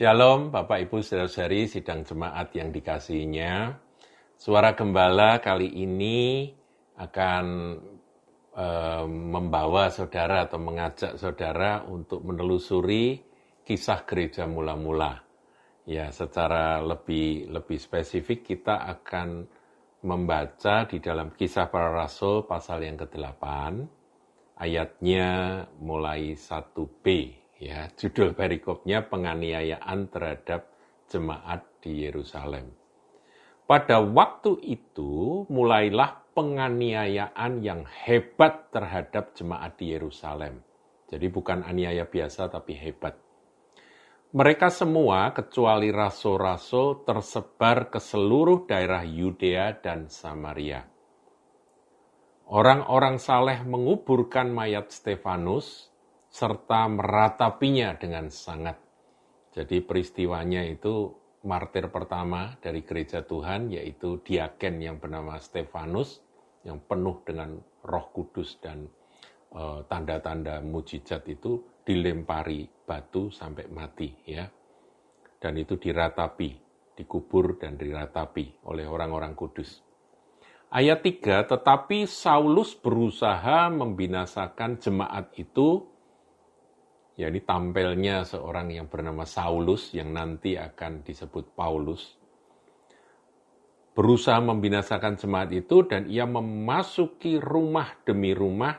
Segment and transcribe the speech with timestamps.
[0.00, 3.76] Shalom Bapak Ibu Saudara-saudari sidang jemaat yang dikasihinya.
[4.32, 6.48] Suara Gembala kali ini
[6.96, 7.44] akan
[8.56, 8.66] e,
[9.04, 13.20] membawa saudara atau mengajak saudara untuk menelusuri
[13.60, 15.20] kisah gereja mula-mula.
[15.84, 19.44] Ya, secara lebih lebih spesifik kita akan
[20.08, 23.44] membaca di dalam kisah para rasul pasal yang ke-8
[24.64, 25.28] ayatnya
[25.76, 30.72] mulai 1b ya judul perikopnya penganiayaan terhadap
[31.12, 32.72] jemaat di Yerusalem.
[33.68, 40.64] Pada waktu itu mulailah penganiayaan yang hebat terhadap jemaat di Yerusalem.
[41.06, 43.14] Jadi bukan aniaya biasa tapi hebat.
[44.30, 50.86] Mereka semua kecuali rasul-rasul tersebar ke seluruh daerah Yudea dan Samaria.
[52.46, 55.89] Orang-orang saleh menguburkan mayat Stefanus
[56.30, 58.78] serta meratapinya dengan sangat.
[59.50, 61.10] Jadi peristiwanya itu
[61.42, 66.22] martir pertama dari gereja Tuhan yaitu diaken yang bernama Stefanus
[66.62, 68.86] yang penuh dengan Roh Kudus dan
[69.52, 74.46] eh, tanda-tanda mujizat itu dilempari batu sampai mati ya.
[75.40, 76.50] Dan itu diratapi,
[76.94, 79.80] dikubur dan diratapi oleh orang-orang kudus.
[80.70, 85.88] Ayat 3, tetapi Saulus berusaha membinasakan jemaat itu,
[87.20, 92.16] ya ini tampilnya seorang yang bernama Saulus yang nanti akan disebut Paulus.
[93.92, 98.72] Berusaha membinasakan jemaat itu dan ia memasuki rumah demi rumah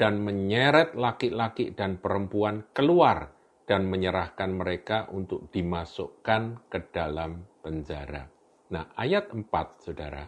[0.00, 3.36] dan menyeret laki-laki dan perempuan keluar
[3.68, 8.24] dan menyerahkan mereka untuk dimasukkan ke dalam penjara.
[8.72, 10.24] Nah, ayat 4, Saudara.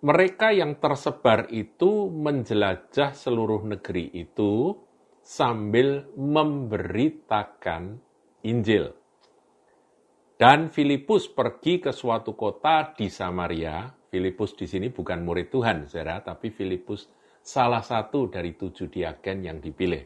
[0.00, 4.72] Mereka yang tersebar itu menjelajah seluruh negeri itu
[5.30, 8.02] sambil memberitakan
[8.42, 8.90] Injil.
[10.34, 13.86] Dan Filipus pergi ke suatu kota di Samaria.
[14.10, 17.06] Filipus di sini bukan murid Tuhan, saudara, tapi Filipus
[17.38, 20.02] salah satu dari tujuh diaken yang dipilih.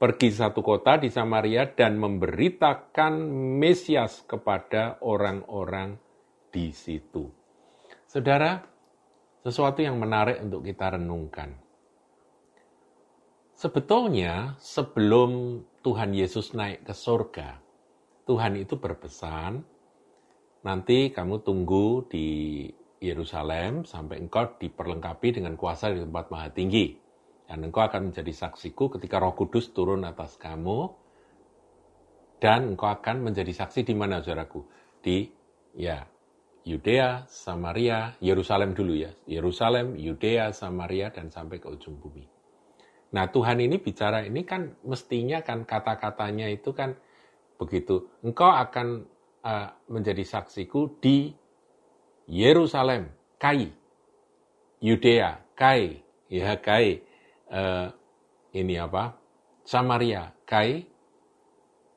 [0.00, 3.20] Pergi satu kota di Samaria dan memberitakan
[3.60, 6.00] Mesias kepada orang-orang
[6.48, 7.28] di situ.
[8.08, 8.56] Saudara,
[9.44, 11.69] sesuatu yang menarik untuk kita renungkan.
[13.60, 17.60] Sebetulnya sebelum Tuhan Yesus naik ke surga,
[18.24, 19.60] Tuhan itu berpesan,
[20.64, 22.64] nanti kamu tunggu di
[23.04, 26.96] Yerusalem sampai engkau diperlengkapi dengan kuasa di tempat maha tinggi.
[27.44, 30.96] Dan engkau akan menjadi saksiku ketika roh kudus turun atas kamu.
[32.40, 34.64] Dan engkau akan menjadi saksi di mana, saudaraku?
[35.04, 35.28] Di,
[35.76, 36.08] ya,
[36.64, 39.12] Yudea, Samaria, Yerusalem dulu ya.
[39.28, 42.39] Yerusalem, Yudea, Samaria, dan sampai ke ujung bumi.
[43.10, 46.94] Nah Tuhan ini bicara ini kan mestinya kan kata-katanya itu kan
[47.58, 48.06] begitu.
[48.22, 49.04] Engkau akan
[49.42, 51.34] uh, menjadi saksiku di
[52.30, 53.74] Yerusalem, Kai,
[54.78, 55.98] Yudea, Kai,
[56.30, 57.02] ya Kai,
[57.50, 57.90] uh,
[58.54, 59.18] ini apa,
[59.66, 60.86] Samaria, Kai,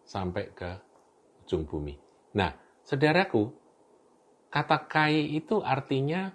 [0.04, 0.70] sampai ke
[1.46, 1.96] ujung bumi.
[2.34, 3.54] Nah, saudaraku,
[4.50, 6.34] kata Kai itu artinya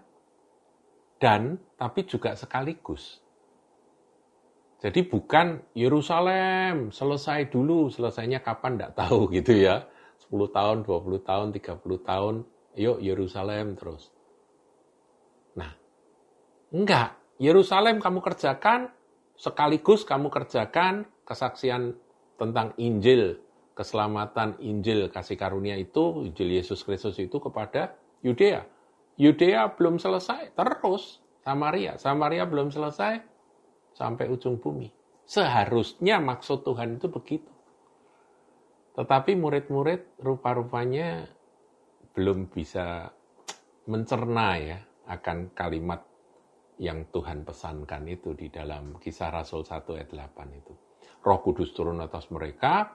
[1.19, 3.19] dan, tapi juga sekaligus.
[4.79, 9.87] Jadi bukan Yerusalem, selesai dulu, selesainya kapan tidak tahu gitu ya.
[10.31, 12.35] 10 tahun, 20 tahun, 30 tahun,
[12.79, 14.15] yuk Yerusalem terus.
[15.59, 15.75] Nah,
[16.71, 17.19] enggak.
[17.39, 18.91] Yerusalem kamu kerjakan,
[19.39, 21.95] sekaligus kamu kerjakan kesaksian
[22.35, 23.39] tentang Injil,
[23.79, 27.95] keselamatan Injil kasih karunia itu, Injil Yesus Kristus itu kepada
[28.27, 28.67] Yudea.
[29.19, 31.95] Yudea belum selesai, terus Samaria.
[31.99, 33.23] Samaria belum selesai,
[33.99, 34.87] sampai ujung bumi.
[35.27, 37.51] Seharusnya maksud Tuhan itu begitu.
[38.95, 41.27] Tetapi murid-murid rupa-rupanya
[42.15, 43.11] belum bisa
[43.91, 44.79] mencerna ya
[45.11, 46.07] akan kalimat
[46.79, 50.75] yang Tuhan pesankan itu di dalam kisah Rasul 1 ayat 8 itu.
[51.19, 52.95] Roh Kudus turun atas mereka,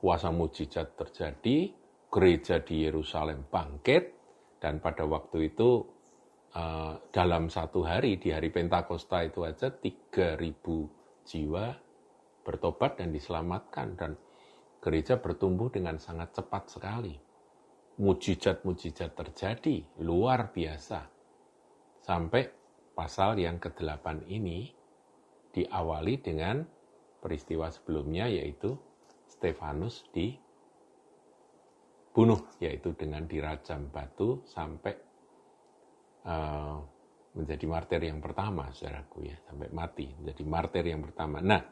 [0.00, 1.76] kuasa mujizat terjadi,
[2.08, 4.04] gereja di Yerusalem bangkit,
[4.56, 5.84] dan pada waktu itu
[6.58, 10.42] uh, dalam satu hari, di hari Pentakosta itu aja 3000
[11.22, 11.66] jiwa
[12.42, 14.18] bertobat dan diselamatkan, dan
[14.82, 17.14] gereja bertumbuh dengan sangat cepat sekali
[17.98, 21.02] mujizat-mujizat terjadi luar biasa.
[21.98, 22.46] Sampai
[22.94, 24.70] pasal yang ke-8 ini
[25.50, 26.62] diawali dengan
[27.18, 28.78] peristiwa sebelumnya yaitu
[29.26, 30.38] Stefanus dibunuh
[32.62, 35.07] yaitu dengan dirajam batu sampai
[36.28, 36.76] uh,
[37.32, 41.40] menjadi martir yang pertama saudaraku ya sampai mati menjadi martir yang pertama.
[41.40, 41.62] Nah,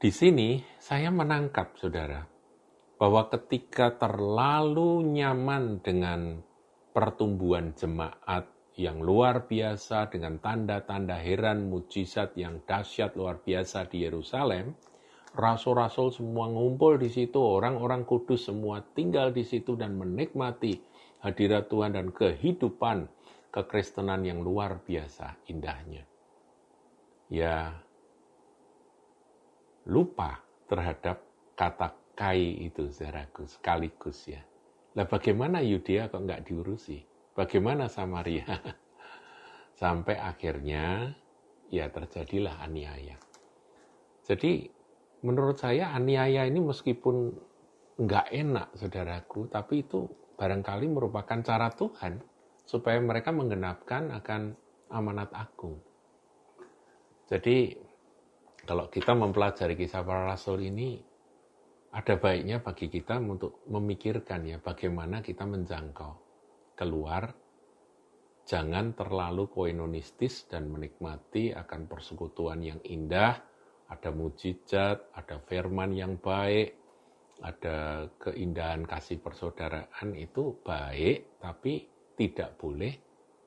[0.00, 2.20] di sini saya menangkap saudara
[3.00, 6.44] bahwa ketika terlalu nyaman dengan
[6.92, 8.44] pertumbuhan jemaat
[8.76, 14.76] yang luar biasa dengan tanda-tanda heran mujizat yang dahsyat luar biasa di Yerusalem,
[15.36, 20.89] rasul-rasul semua ngumpul di situ, orang-orang kudus semua tinggal di situ dan menikmati
[21.20, 23.08] hadirat Tuhan dan kehidupan
[23.52, 26.06] kekristenan yang luar biasa indahnya.
[27.30, 27.72] Ya,
[29.86, 31.22] lupa terhadap
[31.54, 34.42] kata kai itu, saudaraku, sekaligus ya.
[34.98, 36.98] Lah bagaimana Yudea kok nggak diurusi?
[37.36, 38.44] Bagaimana Samaria?
[39.80, 41.14] Sampai akhirnya
[41.70, 43.16] ya terjadilah aniaya.
[44.26, 44.66] Jadi
[45.22, 47.32] menurut saya aniaya ini meskipun
[48.00, 52.16] nggak enak saudaraku, tapi itu barangkali merupakan cara Tuhan
[52.64, 54.56] supaya mereka menggenapkan akan
[54.88, 55.76] amanat agung.
[57.28, 57.76] Jadi
[58.64, 60.96] kalau kita mempelajari kisah para rasul ini,
[61.92, 66.12] ada baiknya bagi kita untuk memikirkan ya bagaimana kita menjangkau
[66.72, 67.36] keluar,
[68.48, 73.44] jangan terlalu koinonistis dan menikmati akan persekutuan yang indah,
[73.92, 76.79] ada mujizat, ada firman yang baik,
[77.40, 82.92] ada keindahan kasih persaudaraan itu baik, tapi tidak boleh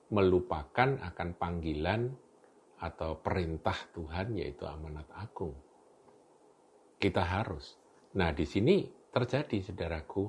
[0.10, 2.10] melupakan akan panggilan
[2.82, 5.54] atau perintah Tuhan yaitu amanat agung.
[6.98, 7.78] Kita harus.
[8.18, 10.26] Nah, di sini terjadi saudaraku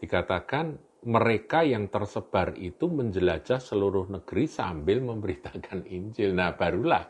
[0.00, 0.78] dikatakan
[1.10, 6.36] mereka yang tersebar itu menjelajah seluruh negeri sambil memberitakan Injil.
[6.36, 7.08] Nah, barulah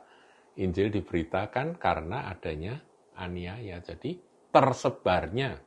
[0.59, 2.79] Injil diberitakan karena adanya
[3.19, 3.83] aniaya.
[3.83, 5.59] Jadi, tersebarnya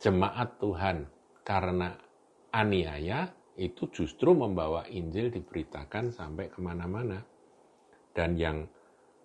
[0.00, 1.08] jemaat Tuhan
[1.44, 1.92] karena
[2.50, 7.22] aniaya itu justru membawa Injil diberitakan sampai ke mana-mana.
[8.14, 8.66] Dan yang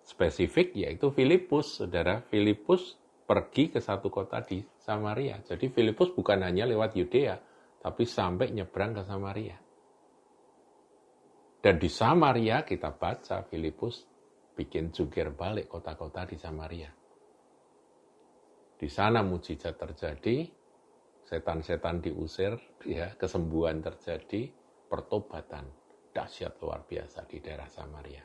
[0.02, 2.22] spesifik yaitu Filipus, saudara.
[2.30, 2.98] Filipus
[3.30, 5.42] pergi ke satu kota di Samaria.
[5.46, 7.38] Jadi Filipus bukan hanya lewat Yudea,
[7.78, 9.58] tapi sampai nyebrang ke Samaria.
[11.60, 14.08] Dan di Samaria kita baca Filipus
[14.58, 16.99] bikin jungkir balik kota-kota di Samaria.
[18.80, 20.48] Di sana mujizat terjadi,
[21.28, 22.56] setan-setan diusir,
[22.88, 24.48] ya, kesembuhan terjadi,
[24.88, 25.68] pertobatan
[26.16, 28.24] dahsyat luar biasa di daerah Samaria.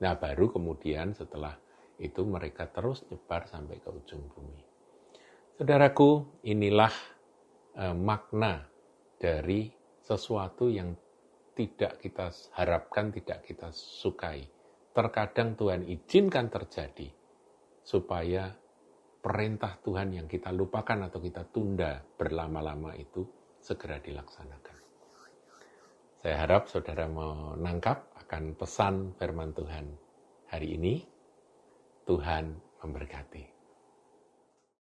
[0.00, 1.52] Nah, baru kemudian setelah
[2.00, 4.64] itu mereka terus nyebar sampai ke ujung bumi.
[5.60, 6.92] Saudaraku, inilah
[7.76, 8.64] eh, makna
[9.20, 9.68] dari
[10.00, 10.96] sesuatu yang
[11.56, 14.44] tidak kita harapkan, tidak kita sukai.
[14.92, 17.08] Terkadang Tuhan izinkan terjadi
[17.84, 18.52] supaya
[19.26, 23.26] perintah Tuhan yang kita lupakan atau kita tunda berlama-lama itu
[23.58, 24.78] segera dilaksanakan.
[26.22, 29.90] Saya harap saudara menangkap akan pesan firman Tuhan
[30.46, 31.02] hari ini.
[32.06, 32.54] Tuhan
[32.86, 33.55] memberkati.